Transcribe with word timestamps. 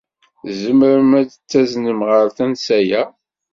Tzemrem 0.43 1.11
ad 1.19 1.27
t-taznem 1.29 1.99
ɣer 2.09 2.25
tansa-a? 2.37 3.03